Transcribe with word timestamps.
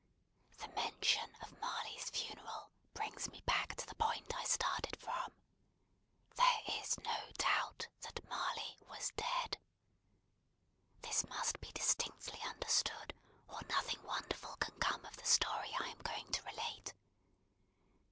The 0.57 0.67
mention 0.69 1.29
of 1.43 1.59
Marley's 1.61 2.09
funeral 2.09 2.71
brings 2.95 3.29
me 3.29 3.41
back 3.45 3.75
to 3.75 3.85
the 3.85 3.93
point 3.93 4.35
I 4.35 4.45
started 4.45 4.97
from. 4.99 5.31
There 6.33 6.61
is 6.69 6.97
no 7.01 7.25
doubt 7.37 7.87
that 8.01 8.27
Marley 8.27 8.79
was 8.89 9.11
dead. 9.15 9.59
This 11.03 11.23
must 11.29 11.61
be 11.61 11.71
distinctly 11.73 12.41
understood, 12.41 13.13
or 13.47 13.61
nothing 13.69 14.01
wonderful 14.01 14.55
can 14.55 14.73
come 14.79 15.05
of 15.05 15.17
the 15.17 15.25
story 15.27 15.69
I 15.79 15.89
am 15.89 15.99
going 15.99 16.31
to 16.31 16.41
relate. 16.45 16.95